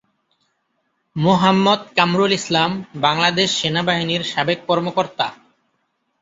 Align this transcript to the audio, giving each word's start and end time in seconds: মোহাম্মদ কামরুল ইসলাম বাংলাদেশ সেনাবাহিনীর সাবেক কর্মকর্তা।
মোহাম্মদ 1.15 1.81
কামরুল 1.97 2.31
ইসলাম 2.39 2.71
বাংলাদেশ 3.01 3.49
সেনাবাহিনীর 3.59 4.23
সাবেক 4.23 4.59
কর্মকর্তা। 4.67 5.27